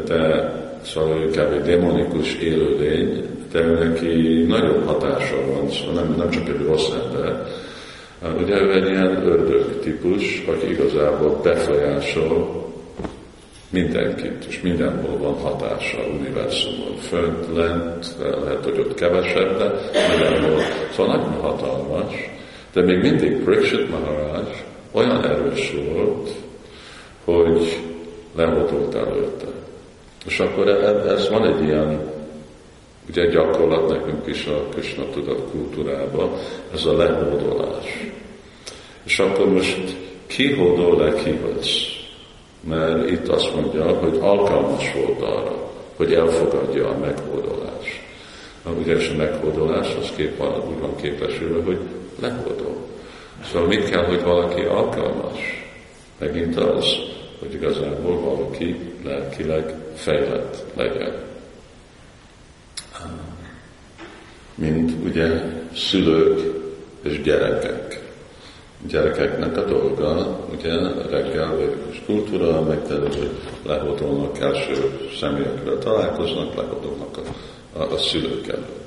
de 0.05 0.53
szóval 0.85 1.17
ő 1.17 1.23
inkább 1.23 1.51
egy 1.51 1.61
demonikus 1.61 2.35
élőlény, 2.35 3.25
de 3.51 3.65
neki 3.65 4.43
nagyobb 4.47 4.85
hatása 4.85 5.35
van, 5.53 5.69
szóval 5.69 5.93
nem, 5.93 6.15
nem 6.17 6.29
csak 6.29 6.47
egy 6.47 6.65
rossz 6.65 6.89
ember, 6.89 7.47
Ugye 8.21 8.61
ő 8.61 8.73
egy 8.73 8.89
ilyen 8.89 9.27
ördög 9.27 9.79
típus, 9.79 10.43
aki 10.47 10.69
igazából 10.69 11.39
befolyásol 11.43 12.67
mindenkit, 13.69 14.45
és 14.47 14.61
mindenhol 14.61 15.17
van 15.17 15.33
hatása 15.33 15.97
a 15.97 16.07
univerzumon. 16.19 16.95
Fönt, 16.97 17.55
lent, 17.55 18.15
lehet, 18.19 18.63
hogy 18.63 18.79
ott 18.79 18.93
kevesebb, 18.93 19.57
de 19.57 19.71
mindenhol. 20.09 20.61
Szóval 20.91 21.15
nagyon 21.15 21.33
hatalmas, 21.33 22.13
de 22.73 22.81
még 22.81 23.01
mindig 23.01 23.43
Prikshit 23.43 23.89
Maharaj 23.89 24.43
olyan 24.91 25.25
erős 25.25 25.73
volt, 25.93 26.29
hogy 27.25 27.77
lehotolt 28.35 28.95
előtte. 28.95 29.47
És 30.25 30.39
akkor 30.39 30.67
ez 31.07 31.29
van 31.29 31.45
egy 31.45 31.63
ilyen 31.63 32.08
Ugye 33.09 33.25
gyakorlat 33.25 33.89
nekünk 33.89 34.27
is 34.27 34.45
a 34.45 34.67
Krishna 34.71 35.03
tudat 35.09 35.41
kultúrában, 35.51 36.29
ez 36.73 36.85
a 36.85 36.97
lehódolás. 36.97 38.11
És 39.03 39.19
akkor 39.19 39.53
most 39.53 39.95
ki 40.27 40.53
hódol 40.53 40.97
le, 40.97 41.13
ki 41.13 41.31
vagy? 41.31 41.99
Mert 42.67 43.09
itt 43.09 43.27
azt 43.27 43.55
mondja, 43.55 43.83
hogy 43.83 44.17
alkalmas 44.21 44.93
volt 44.93 45.21
arra, 45.21 45.71
hogy 45.95 46.13
elfogadja 46.13 46.87
a 46.87 46.97
meghódolást. 46.97 47.99
Ugye 48.79 48.95
és 48.95 49.09
a 49.09 49.17
meghódolás 49.17 49.95
az 50.01 50.11
kép 50.15 50.37
van, 50.37 50.61
úgy 50.67 50.79
van 50.79 50.95
képesülve, 50.95 51.63
hogy 51.63 51.79
lehódol. 52.19 52.75
Szóval 53.51 53.67
mit 53.67 53.89
kell, 53.89 54.05
hogy 54.05 54.23
valaki 54.23 54.61
alkalmas? 54.61 55.39
Megint 56.19 56.55
az, 56.55 56.85
hogy 57.39 57.53
igazából 57.53 58.19
valaki 58.19 58.75
lelkileg 59.03 59.73
fejlett 59.95 60.63
legyen. 60.75 61.28
Mint 64.55 64.91
ugye 65.05 65.41
szülők 65.75 66.39
és 67.01 67.21
gyerekek. 67.21 68.07
Gyerekeknek 68.87 69.57
a 69.57 69.65
dolga, 69.65 70.39
ugye 70.57 70.73
reggel 71.09 71.55
védikus 71.55 72.01
kultúra, 72.05 72.61
megtenni, 72.61 73.07
hogy 73.07 73.29
lehódolnak 73.65 74.39
első 74.39 74.99
személyekről 75.19 75.79
találkoznak, 75.79 76.55
lehódolnak 76.55 77.17
a, 77.17 77.79
a, 77.79 77.93
a 77.93 77.97
szülők 77.97 78.47
előtt. 78.47 78.77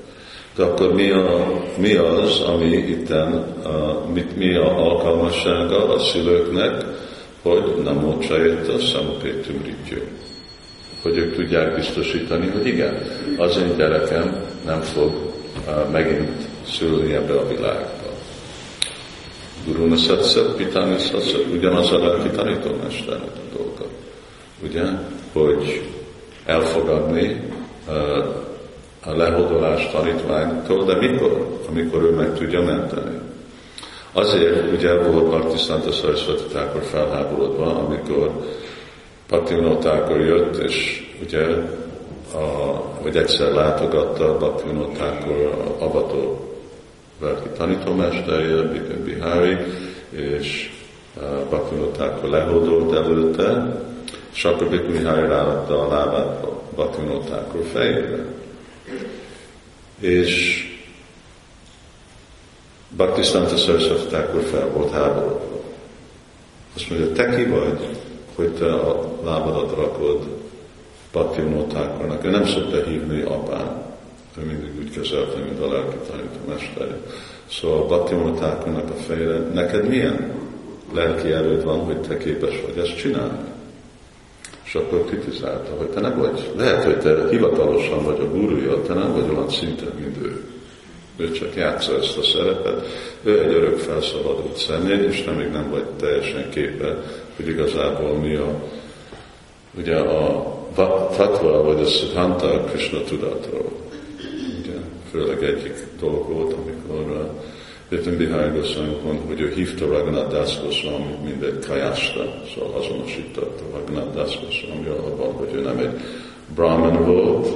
De 0.57 0.63
akkor 0.63 0.93
mi, 0.93 1.11
a, 1.11 1.63
mi 1.79 1.95
az, 1.95 2.41
ami 2.41 2.67
itten, 2.67 3.33
a, 3.63 4.07
mit, 4.13 4.37
mi 4.37 4.55
a 4.55 4.79
alkalmassága 4.79 5.95
a 5.95 5.99
szülőknek, 5.99 6.85
hogy 7.43 7.75
nem 7.85 7.95
mocsajött 7.95 8.69
a 8.69 8.79
szamupétum 8.79 9.63
Hogy 11.03 11.17
ők 11.17 11.35
tudják 11.35 11.75
biztosítani, 11.75 12.47
hogy 12.47 12.67
igen, 12.67 13.03
az 13.37 13.57
én 13.57 13.77
gyerekem 13.77 14.45
nem 14.65 14.81
fog 14.81 15.13
megint 15.93 16.31
szülni 16.67 17.15
ebbe 17.15 17.33
a 17.33 17.49
világba. 17.49 18.11
Guru 19.67 19.97
Satsa, 19.97 20.55
Pitani 20.55 20.99
Satsa, 20.99 21.39
ugyanaz 21.53 21.93
a 21.93 21.99
lelki 21.99 22.29
tanítómesternek 22.29 23.37
a 23.37 23.57
dolga. 23.57 23.85
Ugye? 24.63 24.83
Hogy 25.33 25.83
elfogadni, 26.47 27.41
a 29.05 29.17
lehódolás 29.17 29.91
tanítványtól, 29.91 30.85
de 30.85 30.97
mikor? 30.97 31.59
Amikor 31.69 32.03
ő 32.03 32.11
meg 32.11 32.35
tudja 32.35 32.63
menteni. 32.63 33.19
Azért 34.13 34.73
ugye 34.73 34.95
volt 34.95 35.27
Bhaktisztanta 35.27 35.93
Sarasvati 35.93 36.43
Thakur 36.43 36.83
felháborodva, 36.83 37.85
amikor 37.87 38.31
Bhaktivinoda 39.29 40.19
jött, 40.21 40.57
és 40.57 41.07
ugye, 41.23 41.47
a, 42.35 42.39
hogy 43.03 43.17
egyszer 43.17 43.53
látogatta 43.53 44.39
Bhaktivinoda 44.39 45.21
avató 45.79 46.51
Verki 47.19 47.49
tanítómesterje, 47.57 48.63
Bihari, 49.05 49.57
és 50.11 50.71
Bhaktivinoda 51.49 52.29
lehódolt 52.29 52.95
előtte, 52.95 53.81
és 54.33 54.45
akkor 54.45 54.69
Mihály 54.69 55.29
ráadta 55.29 55.81
a 55.81 55.89
lábát 55.95 56.47
Bhaktivinoda 56.75 57.47
fejére. 57.73 58.25
És 60.01 60.65
Bhaktisztanta 62.97 63.57
Saraswati 63.57 64.07
Thakur 64.07 64.43
fel 64.43 64.69
volt 64.69 64.93
háborodva. 64.93 65.61
Azt 66.75 66.91
mondja, 66.91 67.13
te 67.13 67.37
ki 67.37 67.45
vagy, 67.45 67.97
hogy 68.35 68.49
te 68.49 68.73
a 68.73 69.11
lábadat 69.25 69.77
rakod 69.77 70.27
Bhaktivinoda 71.13 72.21
Ő 72.25 72.31
nem 72.31 72.47
szokta 72.47 72.83
hívni 72.83 73.23
apám. 73.23 73.83
Ő 74.39 74.45
mindig 74.45 74.71
úgy 74.79 74.91
kezelte, 74.91 75.39
mint 75.39 75.61
a 75.61 75.73
lelki 75.73 75.97
tanítómestere. 76.11 76.97
Szóval 77.51 77.87
Bhaktivinoda 77.87 78.47
a 78.47 79.03
fejére, 79.07 79.39
neked 79.39 79.89
milyen 79.89 80.33
lelki 80.95 81.33
erőd 81.33 81.65
van, 81.65 81.79
hogy 81.79 82.01
te 82.01 82.17
képes 82.17 82.61
vagy 82.67 82.85
ezt 82.85 82.97
csinálni? 82.97 83.39
És 84.65 84.75
akkor 84.75 85.05
kritizálta, 85.05 85.71
hogy 85.77 85.87
te 85.87 86.01
nem 86.01 86.19
vagy, 86.19 86.51
lehet, 86.57 86.85
hogy 86.85 86.99
te 86.99 87.29
hivatalosan 87.29 88.05
vagy 88.05 88.21
a 88.21 88.31
gurúja, 88.31 88.83
te 88.83 88.95
nem 88.95 89.13
vagy 89.13 89.31
olyan 89.31 89.51
szinten, 89.51 89.93
mint 90.01 90.17
ő. 90.23 90.45
Ő 91.17 91.31
csak 91.31 91.55
játsza 91.55 91.99
ezt 91.99 92.17
a 92.17 92.23
szerepet, 92.23 92.87
ő 93.23 93.43
egy 93.43 93.55
örök 93.55 93.79
felszabadult 93.79 94.57
személy, 94.57 95.07
és 95.07 95.25
nem 95.25 95.35
még 95.35 95.51
nem 95.51 95.71
vagy 95.71 95.85
teljesen 95.85 96.51
képe, 96.51 97.03
hogy 97.37 97.49
igazából 97.49 98.13
mi 98.19 98.35
a, 98.35 98.63
ugye 99.79 99.97
a 99.97 100.61
fatva, 101.11 101.63
vagy 101.63 101.81
a 101.81 101.87
Siddhanta 101.87 102.65
Krishna 102.65 103.03
tudatról. 103.03 103.73
Ugye, 104.61 104.77
főleg 105.11 105.43
egyik 105.43 105.87
dolog 106.01 106.33
volt, 106.33 106.53
amikor 106.53 107.31
Értem 107.93 108.17
Bihari 108.17 108.59
Goswami 108.59 108.97
mondta, 109.05 109.27
hogy 109.27 109.41
ő 109.41 109.53
hívta 109.55 109.87
Raghunath 109.87 110.31
Das 110.31 110.61
Goswami, 110.61 111.17
mint 111.25 111.43
egy 111.43 111.67
kajasta, 111.67 112.43
szóval 112.55 112.81
azonosította 112.81 113.63
Raghunath 113.73 114.15
Das 114.15 114.39
Goswami 114.41 114.89
abban, 114.89 115.33
hogy 115.33 115.49
ő 115.55 115.61
nem 115.61 115.79
egy 115.79 116.01
brahman 116.55 117.05
volt, 117.05 117.49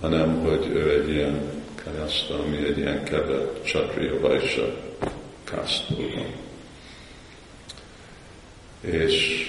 hanem 0.00 0.44
hogy 0.44 0.66
ő 0.74 0.90
egy 0.90 1.10
ilyen 1.10 1.40
kajasta, 1.84 2.34
ami 2.34 2.56
egy 2.66 2.78
ilyen 2.78 3.04
kevert 3.04 3.64
csatriya 3.64 4.20
vajsa 4.20 4.74
kásztól 5.44 6.06
van. 6.14 6.45
És 8.90 9.46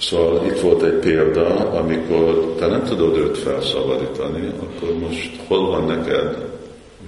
Szóval 0.00 0.46
itt 0.46 0.60
volt 0.60 0.82
egy 0.82 0.98
példa, 0.98 1.70
amikor 1.70 2.54
te 2.58 2.66
nem 2.66 2.84
tudod 2.84 3.16
őt 3.16 3.38
felszabadítani, 3.38 4.52
akkor 4.60 4.98
most 4.98 5.40
hol 5.46 5.70
van 5.70 5.84
neked 5.84 6.36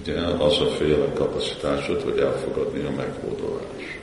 ugye 0.01 0.21
az 0.21 0.61
a 0.61 0.67
féle 0.67 1.13
kapacitásod, 1.15 2.03
hogy 2.03 2.19
elfogadni 2.19 2.85
a 2.85 2.91
meghódolás. 2.97 4.01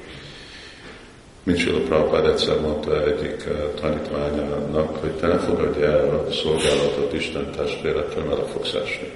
Mint 1.44 1.58
Sila 1.58 1.80
Prabhupád 1.80 2.26
egyszer 2.26 2.62
mondta 2.62 3.04
egyik 3.04 3.46
eh, 3.46 3.56
tanítványának, 3.82 4.96
hogy 4.96 5.12
te 5.12 5.28
ne 5.28 5.38
fogadj 5.38 5.82
el 5.82 6.26
a 6.28 6.32
szolgálatot 6.32 7.14
Isten 7.14 7.52
testvérettől, 7.52 8.24
mert 8.24 8.42
a 8.42 8.46
fogsz 8.46 8.74
esni. 8.74 9.12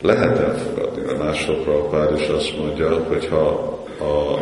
Lehet 0.00 0.38
elfogadni, 0.38 1.02
mert 1.04 1.18
mások 1.18 1.62
Prabhupád 1.62 2.20
is 2.20 2.26
azt 2.26 2.56
mondja, 2.58 3.02
hogy 3.02 3.26
ha 3.26 3.73
a 4.00 4.40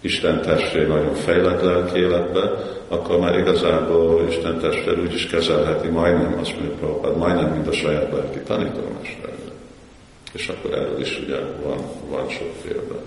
Isten 0.00 0.42
testvér 0.42 0.88
nagyon 0.88 1.14
fejlett 1.14 1.62
lelki 1.62 1.98
életbe, 1.98 2.40
akkor 2.88 3.18
már 3.18 3.38
igazából 3.38 4.26
Isten 4.28 4.58
testvér 4.58 4.98
úgy 4.98 5.14
is 5.14 5.26
kezelheti 5.26 5.88
majdnem, 5.88 6.38
azt 6.40 6.54
mondja 6.54 6.76
Prabhupád, 6.76 7.16
majdnem, 7.16 7.50
mint 7.50 7.66
a 7.66 7.72
saját 7.72 8.12
lelki 8.12 8.38
tanítómester. 8.38 9.30
És 10.32 10.48
akkor 10.48 10.78
erről 10.78 11.00
is 11.00 11.20
ugye 11.24 11.36
van, 11.62 11.78
van 12.08 12.28
sok 12.28 12.48
példa. 12.62 13.02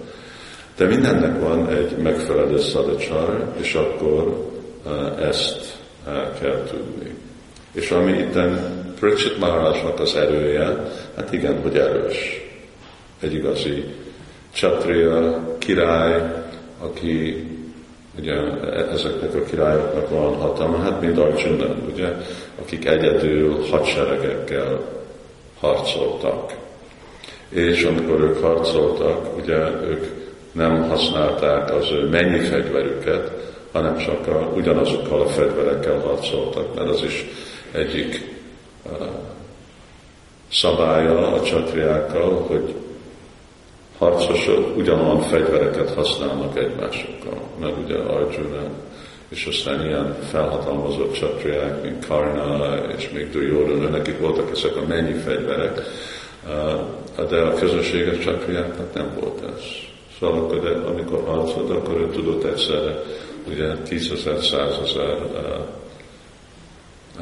De 0.78 0.86
mindennek 0.86 1.40
van 1.40 1.70
egy 1.70 1.98
megfelelő 1.98 2.60
szadacsar, 2.60 3.54
és 3.60 3.74
akkor 3.74 4.50
uh, 4.86 5.28
ezt 5.28 5.78
uh, 6.08 6.40
kell 6.40 6.64
tudni. 6.70 7.16
És 7.72 7.92
ami 7.92 8.12
itt 8.12 8.40
Pritchett 9.00 9.40
Maharajnak 9.40 10.00
az 10.00 10.16
erője, 10.16 10.92
hát 11.16 11.34
igen, 11.34 11.62
hogy 11.62 11.78
erős. 11.78 12.42
Egy 13.20 13.34
igazi 13.34 13.86
csatria, 14.54 15.42
király, 15.58 16.44
aki 16.80 17.46
ugye 18.20 18.34
ezeknek 18.92 19.36
a 19.36 19.44
királyoknak 19.44 20.10
van 20.10 20.36
hatalma, 20.36 20.78
hát 20.78 21.02
mint 21.02 21.18
Arjuna, 21.18 21.76
ugye, 21.94 22.08
akik 22.62 22.86
egyedül 22.86 23.66
hadseregekkel 23.70 24.80
harcoltak. 25.60 26.56
És 27.50 27.84
amikor 27.84 28.22
ők 28.22 28.42
harcoltak, 28.42 29.38
ugye 29.38 29.58
ők 29.70 30.06
nem 30.52 30.90
használták 30.90 31.74
az 31.74 31.92
ő 31.92 32.08
mennyi 32.10 32.40
fegyverüket, 32.40 33.32
hanem 33.72 33.98
csak 33.98 34.28
a, 34.28 34.52
ugyanazokkal 34.56 35.22
a 35.22 35.28
fegyverekkel 35.28 36.00
harcoltak, 36.00 36.76
mert 36.76 36.90
az 36.90 37.04
is 37.04 37.26
egyik 37.72 38.30
uh, 38.84 39.08
szabálya 40.52 41.34
a 41.34 41.42
csatriákkal, 41.42 42.46
hogy 42.48 42.76
harcosok 44.02 44.78
ugyanolyan 44.78 45.22
fegyvereket 45.22 45.94
használnak 45.94 46.58
egymásokkal, 46.58 47.42
mert 47.60 47.78
ugye 47.84 47.96
Arjuna 47.96 48.70
és 49.30 49.46
aztán 49.46 49.86
ilyen 49.86 50.16
felhatalmazott 50.30 51.14
csatriák, 51.14 51.84
mint 51.84 52.08
Karna 52.08 52.76
és 52.98 53.10
még 53.10 53.30
Duryodhana, 53.30 53.90
nekik 53.90 54.20
voltak 54.20 54.52
ezek 54.52 54.76
a 54.76 54.88
mennyi 54.88 55.14
fegyverek, 55.14 55.82
de 57.30 57.42
a 57.42 57.54
közösséges 57.54 58.18
csatriáknak 58.18 58.94
nem 58.94 59.12
volt 59.20 59.44
ez. 59.44 59.64
Szóval 60.20 60.40
akkor, 60.40 60.84
amikor 60.88 61.24
harcolt, 61.26 61.70
akkor 61.70 61.96
ő 61.96 62.10
tudott 62.10 62.44
egyszerre 62.44 63.04
ugye 63.48 63.74
tízezer, 63.76 64.44
százezer 64.44 65.18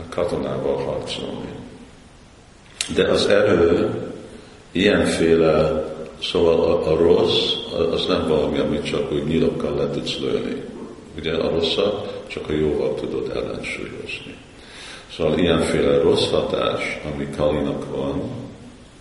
katonával 0.10 0.78
harcolni. 0.78 1.54
De 2.96 3.08
az 3.08 3.28
erő 3.28 3.90
ilyenféle 4.72 5.89
Szóval 6.22 6.60
a, 6.60 6.92
a 6.92 6.98
rossz 6.98 7.54
az 7.92 8.06
nem 8.06 8.28
valami, 8.28 8.58
amit 8.58 8.86
csak 8.86 9.12
úgy 9.12 9.24
nyilokkal 9.24 9.76
le 9.76 9.90
tudsz 9.90 10.20
lőni. 10.20 10.64
Ugye 11.18 11.34
a 11.34 11.50
rosszat 11.50 12.24
csak 12.28 12.50
a 12.50 12.54
jóval 12.54 12.94
tudod 12.96 13.32
ellensúlyozni. 13.36 14.36
Szóval 15.16 15.38
ilyenféle 15.38 16.02
rossz 16.02 16.30
hatás, 16.30 17.00
ami 17.14 17.28
Kalinak 17.38 17.96
van, 17.96 18.22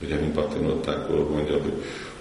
ugye, 0.02 0.14
mint 0.14 0.32
Bhaktinották 0.32 1.08
mondja, 1.30 1.52
hogy 1.52 1.72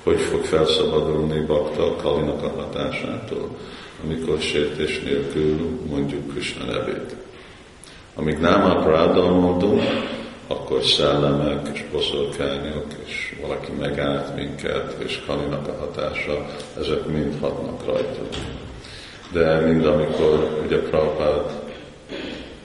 hogy 0.08 0.20
fog 0.20 0.44
felszabadulni 0.44 1.46
Bakta 1.46 1.96
Kalinak 1.96 2.44
a 2.44 2.50
hatásától, 2.50 3.50
amikor 4.04 4.40
sértés 4.40 5.00
nélkül 5.00 5.80
mondjuk 5.90 6.32
Krishna 6.32 6.66
nevét. 6.66 7.16
Amíg 8.16 8.38
nem 8.38 8.64
a 8.64 8.82
mondunk, 9.30 9.82
akkor 10.48 10.84
szellemek 10.84 11.68
és 11.74 11.86
boszorkányok, 11.92 12.86
és 13.06 13.36
valaki 13.42 13.72
megállt 13.72 14.36
minket, 14.36 14.96
és 14.98 15.24
Kalinak 15.26 15.68
a 15.68 15.80
hatása, 15.80 16.46
ezek 16.80 17.06
mind 17.06 17.40
hatnak 17.40 17.86
rajta. 17.86 18.22
De 19.32 19.60
mind 19.60 19.86
amikor 19.86 20.62
ugye 20.66 20.78
Prabhupád 20.78 21.52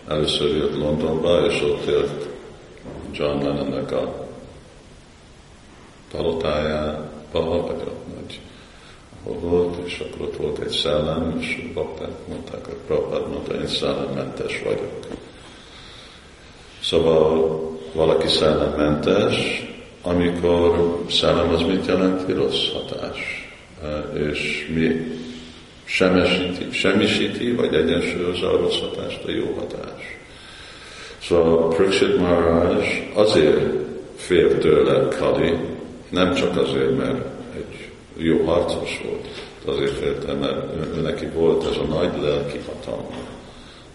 először 0.09 0.57
jött 0.57 0.79
Londonba, 0.79 1.47
és 1.47 1.63
ott 1.63 1.87
élt 1.87 2.29
John 3.13 3.45
Lennonnek 3.45 3.93
a 3.93 4.27
palotájába, 6.11 7.11
vagy 7.33 7.83
a 7.87 8.15
nagy 8.15 8.41
ahol 9.25 9.39
volt, 9.41 9.87
és 9.87 9.99
akkor 9.99 10.27
ott 10.27 10.37
volt 10.37 10.59
egy 10.59 10.71
szellem, 10.71 11.39
és 11.41 11.71
bakták 11.75 12.29
mondták, 12.29 12.65
hogy 12.65 12.77
Prabhupád 12.87 13.29
mondta, 13.29 13.55
én 13.55 13.67
szellemmentes 13.67 14.63
vagyok. 14.63 15.07
Szóval 16.83 17.61
valaki 17.93 18.29
szellemmentes, 18.29 19.67
amikor 20.03 20.99
szellem 21.11 21.49
az 21.49 21.61
mit 21.63 21.87
jelenti? 21.87 22.33
Rossz 22.33 22.73
hatás. 22.73 23.51
E, 23.83 24.19
és 24.19 24.71
mi 24.75 25.21
semmisíti, 25.85 26.67
semmisíti 26.71 27.53
vagy 27.53 27.75
egyensúlyozza 27.75 28.53
a 28.53 28.57
rossz 28.57 28.81
hatást, 28.81 29.25
a 29.27 29.31
jó 29.31 29.55
hatás. 29.59 30.19
Szóval 31.23 31.69
Prakshit 31.69 32.19
Maharaj 32.19 33.11
azért 33.15 33.61
fél 34.17 34.59
tőle 34.59 35.09
Kali, 35.09 35.55
nem 36.09 36.35
csak 36.35 36.57
azért, 36.57 36.97
mert 36.97 37.25
egy 37.57 37.91
jó 38.17 38.45
harcos 38.45 39.01
volt, 39.05 39.29
azért 39.77 39.99
félte, 39.99 40.33
mert 40.33 41.03
neki 41.03 41.27
volt 41.27 41.67
ez 41.71 41.77
a 41.77 41.95
nagy 41.95 42.23
lelki 42.23 42.61
hatalma. 42.67 43.17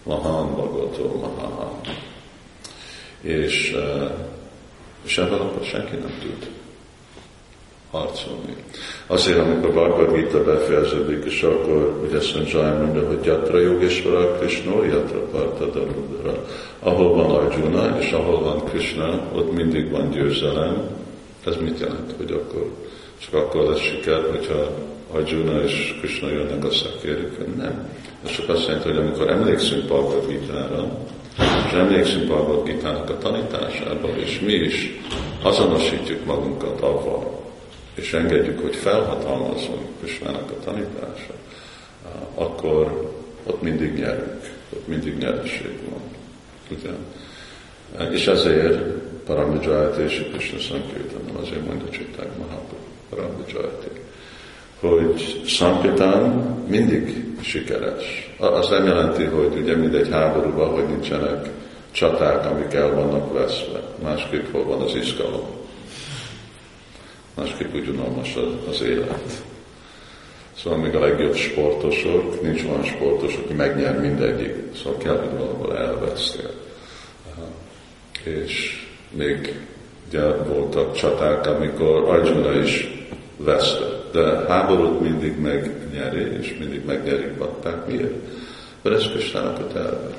Mahan 0.02 0.54
Bhagavato 0.54 1.16
Mahan 1.20 1.80
És, 3.20 3.76
és 5.04 5.18
ebben 5.18 5.40
akkor 5.40 5.64
senki 5.64 5.96
nem 5.96 6.18
tud 6.20 6.48
harcolni. 7.90 8.56
Azért, 9.06 9.38
amikor 9.38 9.72
Bhagavad 9.72 10.14
Gita 10.14 10.44
befejeződik, 10.44 11.24
és 11.24 11.42
akkor 11.42 12.00
ugye 12.06 12.20
Sanjay 12.20 12.76
mondja, 12.76 13.06
hogy 13.06 13.24
Yatra 13.24 13.60
Yogeshvara 13.60 14.32
Krishna, 14.32 14.84
Yatra 14.84 15.20
Partadamudra. 15.20 16.44
Ahol 16.78 17.14
van 17.14 17.30
Arjuna, 17.30 17.98
és 18.00 18.10
ahol 18.12 18.40
van 18.40 18.64
Krishna, 18.64 19.20
ott 19.34 19.52
mindig 19.52 19.90
van 19.90 20.10
győzelem. 20.10 20.88
Ez 21.46 21.56
mit 21.56 21.80
jelent, 21.80 22.14
hogy 22.16 22.32
akkor 22.32 22.70
csak 23.18 23.34
akkor 23.34 23.64
lesz 23.64 23.80
siker, 23.80 24.20
hogyha 24.30 24.70
Arjuna 25.12 25.62
és 25.62 25.96
Krishna 26.00 26.28
jönnek 26.28 26.64
a 26.64 26.70
szakérükön? 26.70 27.54
Nem. 27.56 27.88
Ez 28.24 28.30
csak 28.30 28.48
azt 28.48 28.66
jelenti, 28.66 28.88
hogy 28.88 28.98
amikor 28.98 29.30
emlékszünk 29.30 29.86
Bhagavad 29.86 30.26
Gita-ra, 30.28 30.88
és 31.38 31.72
emlékszünk 31.72 32.26
Bhagavad 32.26 32.64
gita 32.64 32.88
a 32.88 33.18
tanításában, 33.18 34.18
és 34.18 34.40
mi 34.40 34.52
is 34.52 34.90
azonosítjuk 35.42 36.24
magunkat 36.24 36.80
avval, 36.80 37.44
és 37.94 38.12
engedjük, 38.12 38.60
hogy 38.60 38.76
felhatalmazzon 38.76 39.86
Krisnának 40.00 40.50
a 40.50 40.64
tanítása, 40.64 41.34
akkor 42.34 43.12
ott 43.44 43.62
mindig 43.62 43.94
nyerünk, 43.94 44.50
ott 44.72 44.86
mindig 44.86 45.16
nyereség 45.16 45.78
van. 45.90 46.02
Ugye? 46.78 46.90
És 48.10 48.26
ezért 48.26 48.78
Paramajayati 49.24 50.02
és 50.02 50.24
Krishna 50.32 50.58
Sankirtanam, 50.58 51.36
azért 51.36 51.66
mondja 51.66 51.88
Csitták 51.90 52.36
Mahaprabhu, 52.36 52.76
Paramajayati, 53.08 53.88
hogy 54.80 55.42
Sankirtan 55.46 56.22
mindig 56.68 57.24
sikeres. 57.40 58.34
Az 58.38 58.68
nem 58.68 58.86
jelenti, 58.86 59.24
hogy 59.24 59.56
ugye 59.56 59.76
mindegy 59.76 60.08
háborúban, 60.10 60.70
hogy 60.70 60.86
nincsenek 60.86 61.48
csaták, 61.90 62.50
amik 62.50 62.72
el 62.72 62.94
vannak 62.94 63.32
veszve. 63.32 63.80
Másképp 64.02 64.52
hol 64.52 64.64
van 64.64 64.80
az 64.80 64.94
izgalom 64.94 65.58
másképp 67.38 67.74
úgy 67.74 67.88
unalmas 67.88 68.36
az 68.70 68.82
élet. 68.82 69.42
Szóval 70.56 70.78
még 70.78 70.94
a 70.94 71.00
legjobb 71.00 71.34
sportosok, 71.34 72.42
nincs 72.42 72.62
olyan 72.64 72.84
sportos, 72.84 73.34
aki 73.44 73.54
megnyer 73.54 74.00
mindegyik, 74.00 74.54
szóval 74.76 74.98
kell, 74.98 75.16
hogy 75.16 75.38
valahol 75.38 75.78
elvesztél. 75.78 76.50
És 78.24 78.86
még 79.10 79.60
ugye 80.08 80.26
voltak 80.26 80.94
csaták, 80.94 81.46
amikor 81.46 82.08
Arjuna 82.08 82.52
is 82.52 82.88
vesztett, 83.36 83.97
de 84.12 84.44
háborút 84.48 85.00
mindig 85.00 85.40
megnyeri, 85.40 86.36
és 86.40 86.56
mindig 86.58 86.84
megnyerik 86.84 87.38
bakták. 87.38 87.86
Miért? 87.86 88.14
Mert 88.82 88.96
ez 88.96 89.12
Kösnának 89.12 89.58
a 89.58 89.66
terve. 89.66 90.10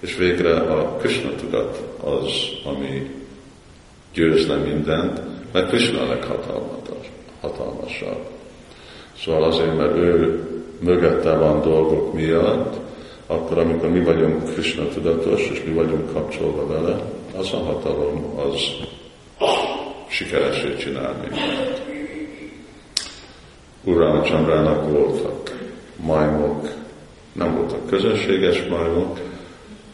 És 0.00 0.16
végre 0.16 0.56
a 0.56 0.96
Krishna 0.96 1.34
tudat 1.34 1.82
az, 2.04 2.30
ami 2.64 3.10
győzne 4.14 4.54
mindent, 4.54 5.20
mert 5.52 5.68
Krishna 5.68 6.02
a 6.02 6.08
leghatalmasabb. 6.08 8.28
Szóval 9.24 9.42
azért, 9.42 9.76
mert 9.76 9.96
ő 9.96 10.44
mögötte 10.80 11.36
van 11.36 11.62
dolgok 11.62 12.14
miatt, 12.14 12.74
akkor 13.26 13.58
amikor 13.58 13.88
mi 13.88 14.04
vagyunk 14.04 14.52
Krishna 14.52 14.88
tudatos, 14.88 15.50
és 15.50 15.62
mi 15.64 15.72
vagyunk 15.72 16.12
kapcsolva 16.12 16.66
vele, 16.66 17.02
az 17.36 17.52
a 17.52 17.56
hatalom, 17.56 18.38
az 18.38 18.60
sikeresé 20.08 20.76
csinál 20.76 21.16
minket. 21.20 21.89
Uram 23.84 24.22
Csandrának 24.22 24.90
voltak 24.90 25.58
majmok, 25.96 26.68
nem 27.32 27.56
voltak 27.56 27.86
közönséges 27.86 28.62
majmok, 28.68 29.18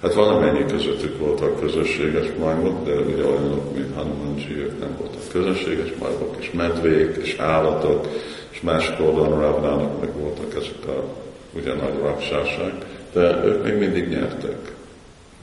Hát 0.03 0.14
valamennyi 0.14 0.64
közöttük 0.64 1.18
voltak 1.18 1.61
közösséges 1.61 2.27
majmok, 2.38 2.85
de 2.85 2.92
ugye 2.92 3.25
olyanok, 3.25 3.75
mint 3.75 3.94
Hanumanji, 3.94 4.57
ők 4.57 4.79
nem 4.81 4.96
voltak 4.99 5.29
közösséges 5.33 5.92
majmok, 5.99 6.37
és 6.38 6.51
medvék, 6.51 7.16
és 7.16 7.37
állatok, 7.38 8.09
és 8.51 8.61
másik 8.61 9.01
oldalon 9.01 9.40
Ravnának 9.40 10.01
meg 10.01 10.12
voltak 10.12 10.55
ezek 10.55 10.87
a 10.87 11.05
ugye 11.53 11.75
nagy 11.75 11.99
raksásák, 12.03 12.72
de 13.12 13.44
ők 13.44 13.64
még 13.64 13.79
mindig 13.79 14.09
nyertek. 14.09 14.75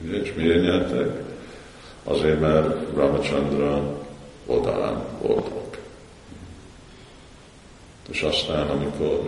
Ugye, 0.04 0.16
és 0.16 0.32
miért 0.36 0.62
nyertek? 0.62 1.22
Azért, 2.04 2.40
mert 2.40 2.76
Ramachandra 2.94 3.82
oldalán 4.46 5.04
voltak. 5.22 5.53
És 8.10 8.22
aztán, 8.22 8.68
amikor 8.68 9.20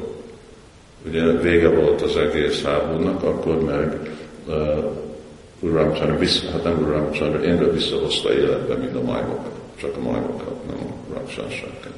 ugye 1.07 1.23
vége 1.23 1.69
volt 1.69 2.03
az 2.03 2.17
egész 2.17 2.63
háborúnak, 2.63 3.23
akkor 3.23 3.61
meg 3.61 4.11
uh, 4.47 4.85
Ramachandra 5.63 6.19
vissza, 6.19 6.51
hát 6.51 6.65
nem 6.65 6.91
Ramachandra, 6.91 7.45
Indra 7.45 7.73
visszahozta 7.73 8.33
életbe, 8.33 8.75
mint 8.75 8.97
a 8.97 9.03
majmokat, 9.03 9.53
csak 9.77 9.97
a 9.97 10.01
majmokat, 10.01 10.67
nem 10.67 10.95
a 11.11 11.15
raksásákat. 11.19 11.93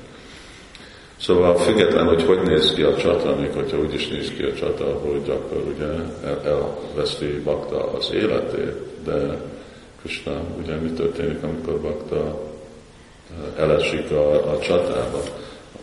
Szóval 1.21 1.57
független, 1.57 2.07
hogy 2.07 2.23
hogy 2.23 2.43
néz 2.43 2.73
ki 2.73 2.83
a 2.83 2.97
csata, 2.97 3.37
még 3.37 3.51
hogyha 3.53 3.79
úgy 3.79 3.95
is 3.95 4.09
néz 4.09 4.33
ki 4.37 4.43
a 4.43 4.55
csata, 4.55 4.85
hogy 4.85 5.31
akkor 5.31 5.63
ugye 5.75 5.87
el, 6.25 6.41
elveszti 6.45 7.41
Bakta 7.45 7.93
az 7.93 8.11
életét, 8.13 8.75
de 9.05 9.41
Krishna, 10.01 10.41
ugye 10.63 10.75
mi 10.75 10.91
történik, 10.91 11.43
amikor 11.43 11.81
Bakta 11.81 12.41
elesik 13.57 14.11
a, 14.11 14.53
a 14.53 14.59
csatába, 14.59 15.23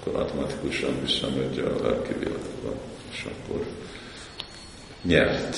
akkor 0.06 0.22
automatikusan 0.22 0.90
visszamegy 1.02 1.60
a 1.60 1.84
lelki 1.84 2.14
világba, 2.14 2.74
és 3.12 3.26
akkor 3.26 3.62
nyert. 5.02 5.58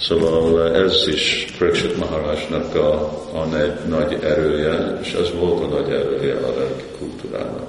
Szóval 0.00 0.74
ez 0.74 1.06
is 1.06 1.54
Prakshit 1.58 1.96
Maharajnak 1.96 2.74
a, 2.74 2.92
a 3.32 3.44
nagy, 3.44 3.72
nagy 3.88 4.18
erője, 4.22 4.98
és 5.02 5.12
ez 5.12 5.32
volt 5.32 5.62
a 5.62 5.66
nagy 5.66 5.90
erője 5.90 6.34
a 6.34 6.58
lelki 6.58 6.84
kultúrának. 6.98 7.66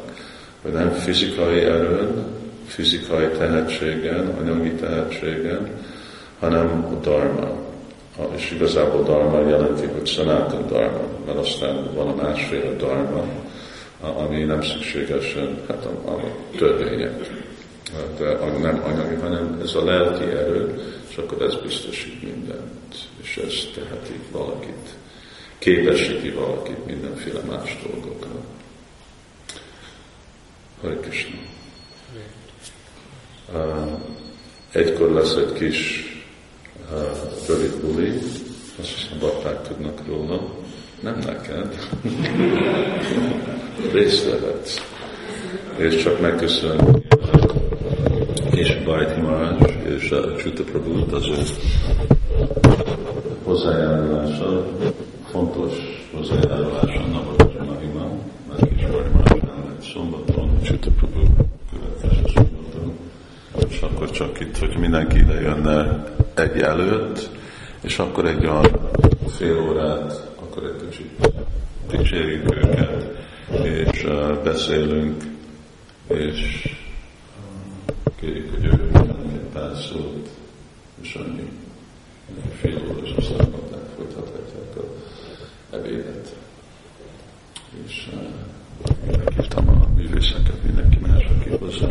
Hogy 0.62 0.71
nem 0.71 0.91
fizikai 0.91 1.59
erőn, 1.59 2.25
fizikai 2.65 3.27
tehetségen, 3.38 4.35
anyagi 4.41 4.71
tehetségen, 4.71 5.69
hanem 6.39 6.88
a 6.91 6.99
dharma. 7.01 7.49
És 8.35 8.51
igazából 8.51 9.03
dharma 9.03 9.49
jelenti, 9.49 9.85
hogy 9.85 10.07
sanatan 10.07 10.67
dharma, 10.67 11.01
mert 11.25 11.38
aztán 11.38 11.93
van 11.93 12.07
a 12.07 12.15
másféle 12.15 12.75
dharma, 12.75 13.23
ami 14.01 14.43
nem 14.43 14.62
szükségesen 14.62 15.62
hát 15.67 15.85
a, 15.85 16.12
a 16.12 16.35
törvények, 16.57 17.29
de 18.17 18.35
nem 18.62 18.83
anyagi, 18.83 19.15
hanem 19.15 19.59
ez 19.63 19.73
a 19.73 19.83
lelki 19.83 20.23
erő, 20.23 20.83
akkor 21.19 21.41
ez 21.41 21.55
biztosít 21.62 22.21
mindent, 22.23 22.95
és 23.21 23.38
ez 23.38 23.53
teheti 23.73 24.19
valakit, 24.31 24.89
képesíti 25.57 26.29
valakit 26.29 26.85
mindenféle 26.85 27.39
más 27.39 27.77
dolgokra. 27.83 28.29
Hare 30.81 30.95
Krishna. 30.95 31.38
Uh, 33.53 33.99
egykor 34.71 35.12
lesz 35.12 35.35
egy 35.35 35.53
kis 35.53 36.03
uh, 36.91 37.47
rövid 37.47 37.75
buli, 37.75 38.19
azt 38.79 38.89
hiszem 38.89 39.19
bakták 39.19 39.67
tudnak 39.67 40.05
róla, 40.07 40.59
nem 40.99 41.17
neked, 41.25 41.88
részt 43.91 44.25
vehetsz. 44.29 44.81
És 45.77 46.03
csak 46.03 46.21
megköszönöm. 46.21 47.01
És 48.51 48.83
Bajti 48.85 49.21
Maharaj 49.21 49.83
és 49.97 50.12
a 50.12 50.35
Csuta 50.35 50.63
Prabhu 50.63 51.15
az 51.15 51.27
ő 51.27 51.38
hozzájárulása, 53.43 54.65
fontos 55.31 55.73
hozzájárulása 56.15 57.05
Navaraja 57.12 57.63
Mahima, 57.63 58.09
mert 58.49 58.71
is 58.75 58.85
Bajti 58.85 59.09
Maharaj 59.13 59.75
szombaton, 59.93 60.62
Csuta 60.63 60.89
Prabhu 60.97 61.21
következő 61.71 62.21
szombaton, 62.33 62.97
és 63.69 63.81
akkor 63.81 64.12
csak 64.12 64.39
itt, 64.39 64.57
hogy 64.57 64.77
mindenki 64.77 65.17
ide 65.17 65.41
jönne 65.41 66.03
egy 66.33 66.62
előtt, 66.62 67.29
és 67.81 67.99
akkor 67.99 68.25
egy 68.25 68.45
olyan 68.45 68.65
fél 69.27 69.59
órát, 69.59 70.29
akkor 70.60 70.76
egy 70.76 70.89
kicsit 70.89 71.32
dicsérjük 71.88 72.56
őket, 72.56 73.17
és 73.63 74.04
uh, 74.04 74.43
beszélünk, 74.43 75.24
és 76.08 76.67
kérjük, 78.19 78.50
hogy 78.50 78.65
ő 78.65 78.89
egy 79.32 79.50
pár 79.54 79.76
szót, 79.76 80.30
és 81.02 81.15
annyi 81.15 81.50
fél 82.62 83.02
és 83.04 83.12
aztán 83.17 83.50
mondták, 83.50 83.86
folytathatják 83.95 84.76
a 84.76 84.84
ebédet. 85.76 86.36
És 87.86 88.10
uh, 88.13 89.17
meghívtam 89.17 89.69
a 89.69 89.88
művészeket, 89.95 90.63
mindenki 90.63 90.98
más, 91.02 91.26
aki 91.39 91.50
hozzá, 91.50 91.88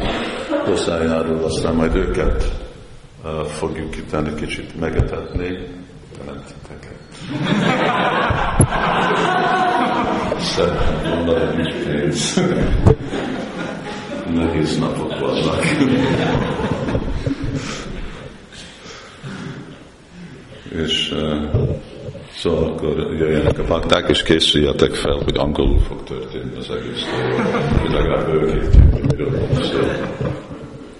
hozzájárul, 0.64 1.44
aztán 1.44 1.74
majd 1.74 1.94
őket 1.94 2.64
uh, 3.24 3.44
fogjuk 3.44 3.96
itt 3.96 4.34
kicsit 4.34 4.80
megetetni, 4.80 5.66
nem 6.26 6.42
titeket. 6.46 6.98
Szeretném 10.40 11.14
mondani, 11.14 11.62
hogy 11.62 11.84
pénz 11.84 12.42
nehéz 14.34 14.78
napok 14.78 15.18
vannak. 15.18 15.64
és 20.72 21.12
uh, 21.12 21.76
Szóval 22.38 22.64
akkor 22.64 23.14
jöjjenek 23.18 23.58
a 23.58 23.64
bakták, 23.64 24.08
és 24.08 24.22
készüljetek 24.22 24.94
fel, 24.94 25.20
hogy 25.24 25.36
angolul 25.36 25.78
fog 25.78 26.02
történni 26.02 26.56
az 26.56 26.70
egész 26.70 27.04
dolog. 27.10 27.92
Legalább 27.92 28.28
ők 28.28 28.50
értjék, 28.50 28.92
hogy 28.92 29.02
miről 29.02 29.30
van 29.30 29.62
szó. 29.62 29.78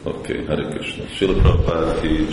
Oké, 0.03 0.33
okay, 0.33 0.45
Hare 0.45 0.63
Krishna. 0.63 1.05
Ki 2.01 2.27